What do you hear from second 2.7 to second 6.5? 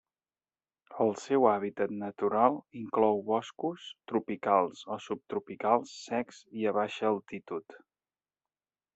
inclou boscos tropicals o subtropicals secs